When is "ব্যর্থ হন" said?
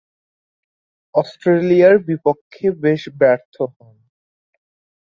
3.19-3.95